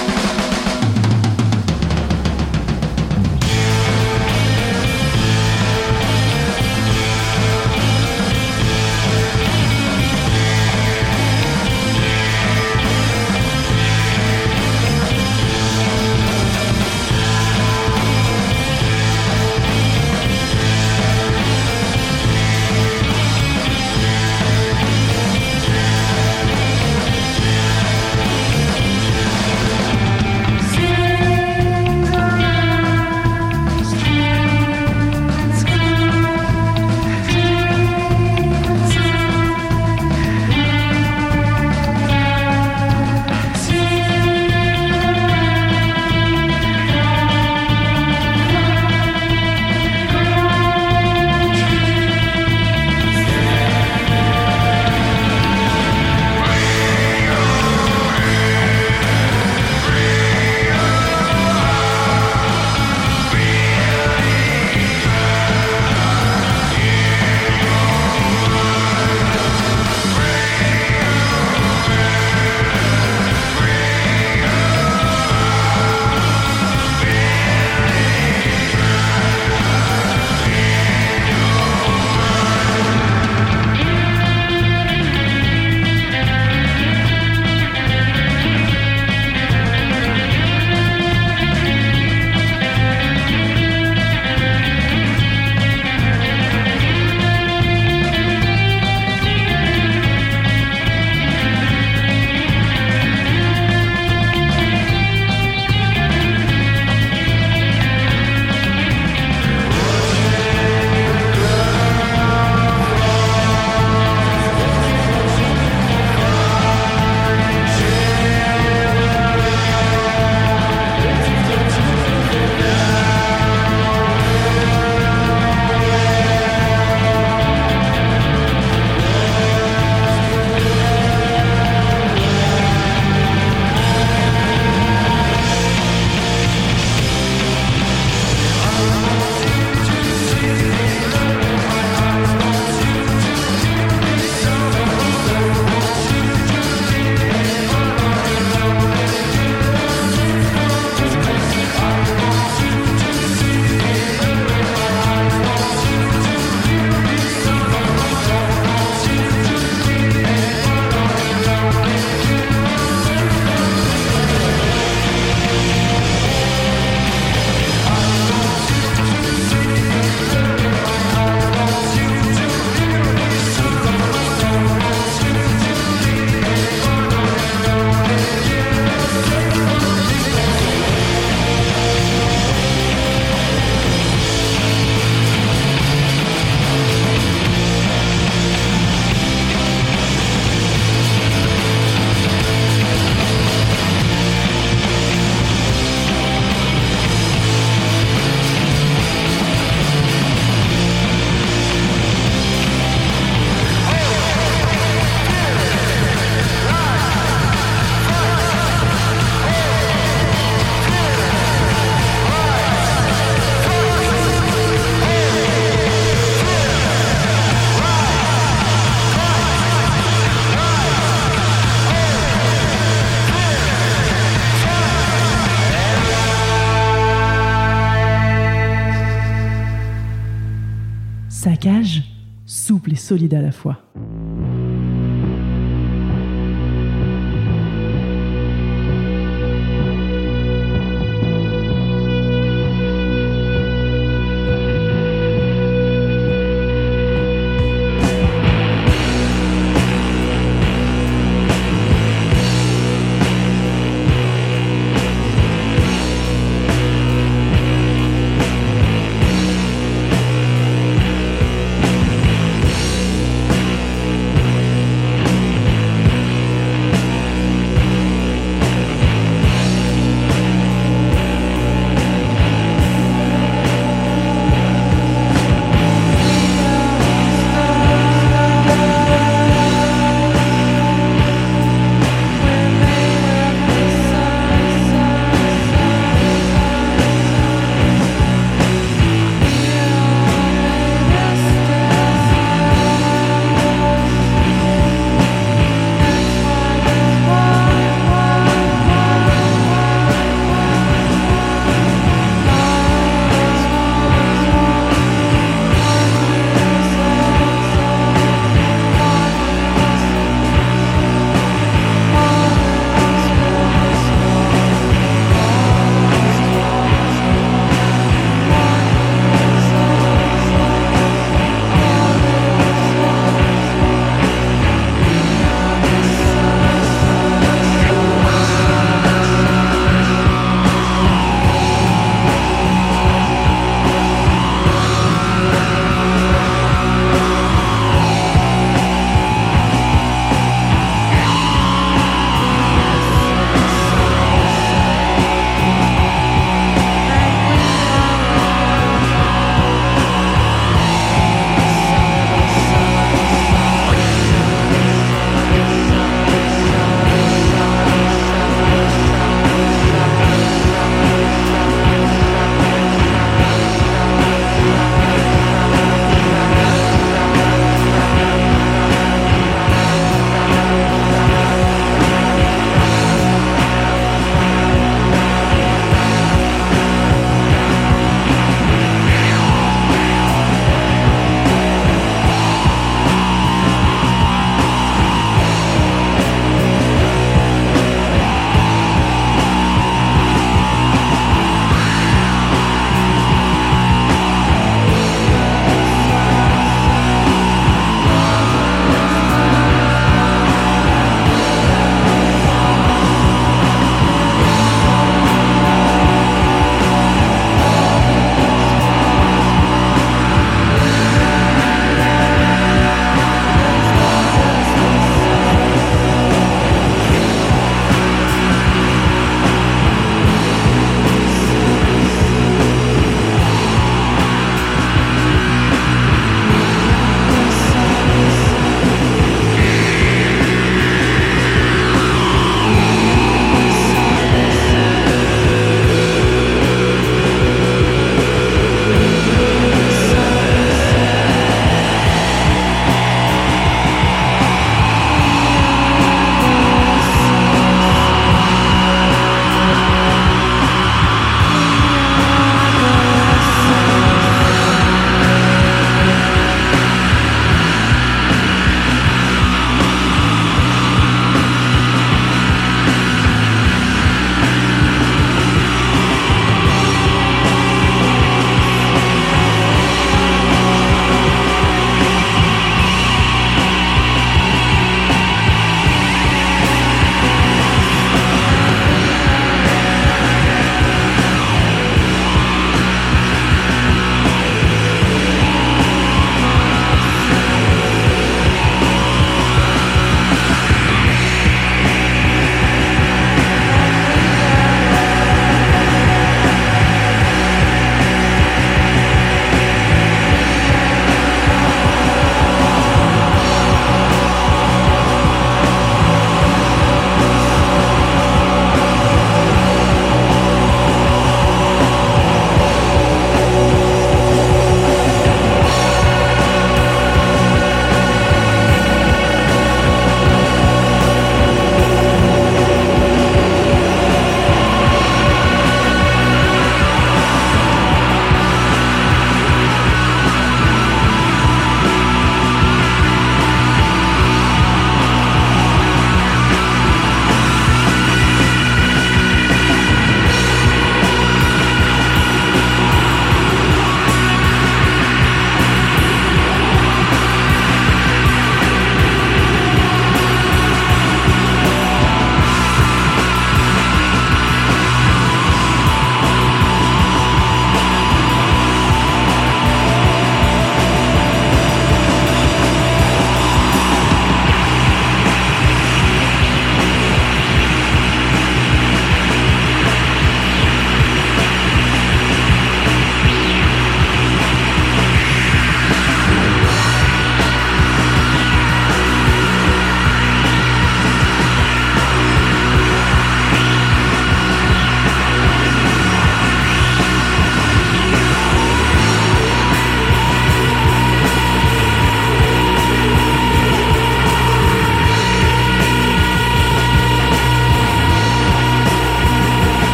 Solide 233.12 233.34
à 233.34 233.41
la 233.41 233.51
fois. 233.51 233.80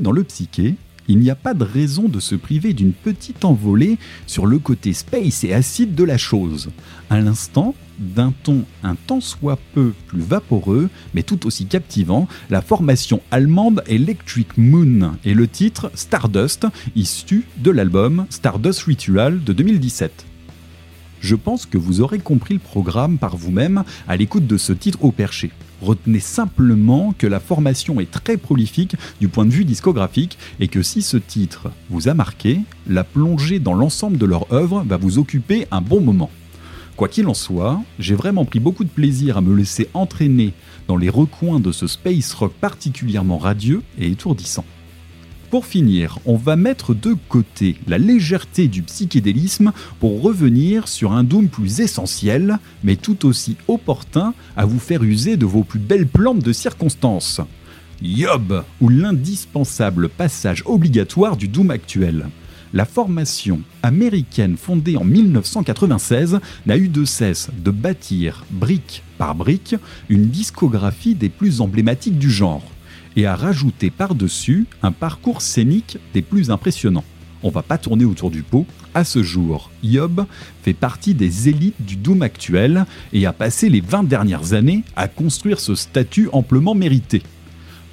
Dans 0.00 0.12
le 0.12 0.24
psyché, 0.24 0.76
il 1.08 1.18
n'y 1.18 1.30
a 1.30 1.34
pas 1.34 1.54
de 1.54 1.64
raison 1.64 2.08
de 2.08 2.18
se 2.20 2.34
priver 2.34 2.72
d'une 2.72 2.92
petite 2.92 3.44
envolée 3.44 3.98
sur 4.26 4.46
le 4.46 4.58
côté 4.58 4.92
space 4.92 5.44
et 5.44 5.52
acide 5.52 5.94
de 5.94 6.04
la 6.04 6.16
chose. 6.16 6.70
À 7.10 7.20
l'instant, 7.20 7.74
d'un 7.98 8.32
ton 8.42 8.64
un 8.82 8.94
tant 8.94 9.20
soit 9.20 9.58
peu 9.74 9.92
plus 10.06 10.20
vaporeux, 10.20 10.88
mais 11.12 11.22
tout 11.22 11.46
aussi 11.46 11.66
captivant, 11.66 12.26
la 12.50 12.62
formation 12.62 13.20
allemande 13.30 13.84
Electric 13.86 14.56
Moon 14.56 15.12
et 15.24 15.34
le 15.34 15.46
titre 15.46 15.90
Stardust, 15.94 16.66
issu 16.96 17.44
de 17.58 17.70
l'album 17.70 18.26
Stardust 18.30 18.82
Ritual 18.84 19.44
de 19.44 19.52
2017. 19.52 20.24
Je 21.20 21.36
pense 21.36 21.66
que 21.66 21.78
vous 21.78 22.00
aurez 22.00 22.18
compris 22.18 22.54
le 22.54 22.60
programme 22.60 23.18
par 23.18 23.36
vous-même 23.36 23.84
à 24.08 24.16
l'écoute 24.16 24.46
de 24.46 24.56
ce 24.58 24.72
titre 24.72 25.04
au 25.04 25.12
perché. 25.12 25.50
Retenez 25.84 26.20
simplement 26.20 27.14
que 27.18 27.26
la 27.26 27.40
formation 27.40 28.00
est 28.00 28.10
très 28.10 28.38
prolifique 28.38 28.96
du 29.20 29.28
point 29.28 29.44
de 29.44 29.50
vue 29.50 29.66
discographique 29.66 30.38
et 30.58 30.68
que 30.68 30.82
si 30.82 31.02
ce 31.02 31.18
titre 31.18 31.70
vous 31.90 32.08
a 32.08 32.14
marqué, 32.14 32.60
la 32.86 33.04
plongée 33.04 33.58
dans 33.58 33.74
l'ensemble 33.74 34.16
de 34.16 34.24
leur 34.24 34.50
œuvre 34.50 34.82
va 34.88 34.96
vous 34.96 35.18
occuper 35.18 35.66
un 35.70 35.82
bon 35.82 36.00
moment. 36.00 36.30
Quoi 36.96 37.08
qu'il 37.08 37.28
en 37.28 37.34
soit, 37.34 37.82
j'ai 37.98 38.14
vraiment 38.14 38.46
pris 38.46 38.60
beaucoup 38.60 38.84
de 38.84 38.88
plaisir 38.88 39.36
à 39.36 39.42
me 39.42 39.54
laisser 39.54 39.90
entraîner 39.92 40.54
dans 40.88 40.96
les 40.96 41.10
recoins 41.10 41.60
de 41.60 41.70
ce 41.70 41.86
space 41.86 42.32
rock 42.32 42.54
particulièrement 42.58 43.36
radieux 43.36 43.82
et 43.98 44.08
étourdissant. 44.10 44.64
Pour 45.50 45.66
finir, 45.66 46.18
on 46.26 46.36
va 46.36 46.56
mettre 46.56 46.94
de 46.94 47.14
côté 47.28 47.76
la 47.86 47.98
légèreté 47.98 48.66
du 48.66 48.82
psychédélisme 48.82 49.72
pour 50.00 50.20
revenir 50.20 50.88
sur 50.88 51.12
un 51.12 51.22
doom 51.22 51.48
plus 51.48 51.80
essentiel, 51.80 52.58
mais 52.82 52.96
tout 52.96 53.26
aussi 53.26 53.56
opportun 53.68 54.34
à 54.56 54.64
vous 54.64 54.80
faire 54.80 55.04
user 55.04 55.36
de 55.36 55.46
vos 55.46 55.62
plus 55.62 55.78
belles 55.78 56.08
plantes 56.08 56.40
de 56.40 56.52
circonstances. 56.52 57.40
Yob, 58.02 58.64
ou 58.80 58.88
l'indispensable 58.88 60.08
passage 60.08 60.62
obligatoire 60.66 61.36
du 61.36 61.46
doom 61.46 61.70
actuel. 61.70 62.26
La 62.72 62.84
formation 62.84 63.60
américaine 63.84 64.56
fondée 64.56 64.96
en 64.96 65.04
1996 65.04 66.40
n'a 66.66 66.76
eu 66.76 66.88
de 66.88 67.04
cesse 67.04 67.50
de 67.56 67.70
bâtir, 67.70 68.44
brique 68.50 69.04
par 69.16 69.36
brique, 69.36 69.76
une 70.08 70.26
discographie 70.26 71.14
des 71.14 71.28
plus 71.28 71.60
emblématiques 71.60 72.18
du 72.18 72.30
genre 72.30 72.73
et 73.16 73.26
a 73.26 73.36
rajouté 73.36 73.90
par-dessus 73.90 74.66
un 74.82 74.92
parcours 74.92 75.42
scénique 75.42 75.98
des 76.12 76.22
plus 76.22 76.50
impressionnants. 76.50 77.04
On 77.42 77.50
va 77.50 77.62
pas 77.62 77.76
tourner 77.76 78.06
autour 78.06 78.30
du 78.30 78.42
pot. 78.42 78.66
À 78.94 79.04
ce 79.04 79.22
jour, 79.22 79.70
Yob 79.82 80.24
fait 80.62 80.72
partie 80.72 81.12
des 81.12 81.48
élites 81.50 81.84
du 81.84 81.96
Doom 81.96 82.22
actuel 82.22 82.86
et 83.12 83.26
a 83.26 83.32
passé 83.34 83.68
les 83.68 83.82
20 83.82 84.04
dernières 84.04 84.54
années 84.54 84.82
à 84.96 85.08
construire 85.08 85.60
ce 85.60 85.74
statut 85.74 86.28
amplement 86.32 86.74
mérité. 86.74 87.22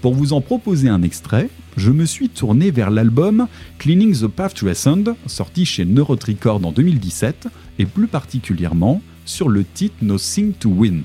Pour 0.01 0.15
vous 0.15 0.33
en 0.33 0.41
proposer 0.41 0.87
un 0.89 1.03
extrait, 1.03 1.49
je 1.75 1.91
me 1.91 2.05
suis 2.05 2.29
tourné 2.29 2.71
vers 2.71 2.89
l'album 2.89 3.47
Cleaning 3.77 4.15
the 4.15 4.27
Path 4.27 4.53
to 4.55 4.67
Ascend, 4.67 5.15
sorti 5.27 5.65
chez 5.65 5.85
Neurotricord 5.85 6.65
en 6.65 6.71
2017, 6.71 7.49
et 7.77 7.85
plus 7.85 8.07
particulièrement 8.07 9.01
sur 9.25 9.49
le 9.49 9.63
titre 9.63 9.95
Nothing 10.01 10.53
to 10.53 10.69
Win. 10.69 11.03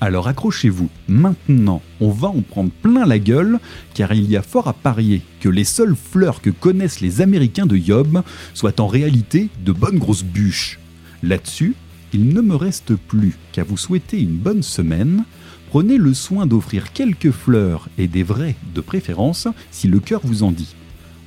Alors 0.00 0.28
accrochez-vous, 0.28 0.88
maintenant 1.08 1.82
on 2.00 2.10
va 2.10 2.28
en 2.28 2.40
prendre 2.42 2.70
plein 2.70 3.04
la 3.04 3.18
gueule, 3.18 3.58
car 3.94 4.12
il 4.12 4.30
y 4.30 4.36
a 4.36 4.42
fort 4.42 4.68
à 4.68 4.72
parier 4.72 5.22
que 5.40 5.48
les 5.48 5.64
seules 5.64 5.96
fleurs 5.96 6.40
que 6.40 6.50
connaissent 6.50 7.00
les 7.00 7.20
Américains 7.20 7.66
de 7.66 7.76
Yob 7.76 8.22
soient 8.54 8.80
en 8.80 8.86
réalité 8.86 9.48
de 9.64 9.72
bonnes 9.72 9.98
grosses 9.98 10.22
bûches. 10.22 10.78
Là-dessus, 11.24 11.74
il 12.12 12.28
ne 12.28 12.40
me 12.40 12.54
reste 12.54 12.94
plus 12.94 13.36
qu'à 13.52 13.64
vous 13.64 13.76
souhaiter 13.76 14.20
une 14.20 14.36
bonne 14.36 14.62
semaine. 14.62 15.24
Prenez 15.70 15.98
le 15.98 16.14
soin 16.14 16.46
d'offrir 16.46 16.92
quelques 16.92 17.32
fleurs 17.32 17.88
et 17.98 18.06
des 18.06 18.22
vraies 18.22 18.56
de 18.74 18.80
préférence 18.80 19.48
si 19.72 19.88
le 19.88 19.98
cœur 19.98 20.20
vous 20.22 20.44
en 20.44 20.52
dit. 20.52 20.76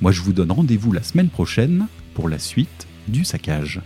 Moi 0.00 0.12
je 0.12 0.22
vous 0.22 0.32
donne 0.32 0.50
rendez-vous 0.50 0.92
la 0.92 1.02
semaine 1.02 1.28
prochaine 1.28 1.86
pour 2.14 2.28
la 2.28 2.38
suite 2.38 2.86
du 3.06 3.24
saccage. 3.24 3.80